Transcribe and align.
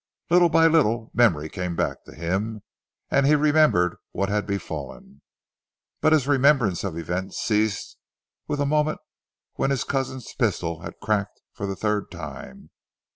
Little 0.31 0.49
by 0.49 0.65
little 0.65 1.11
memory 1.13 1.47
came 1.47 1.75
back 1.75 2.05
to 2.05 2.15
him, 2.15 2.63
and 3.11 3.27
he 3.27 3.35
remembered 3.35 3.97
what 4.13 4.29
had 4.29 4.47
befallen, 4.47 5.21
but 6.01 6.11
his 6.11 6.27
remembrance 6.27 6.83
of 6.83 6.97
events 6.97 7.37
ceased 7.37 7.97
with 8.47 8.57
the 8.57 8.65
moment 8.65 8.97
when 9.57 9.69
his 9.69 9.83
cousin's 9.83 10.33
pistol 10.33 10.81
had 10.81 10.95
cracked 11.03 11.41
for 11.53 11.67
the 11.67 11.75
third 11.75 12.09
time. 12.09 12.71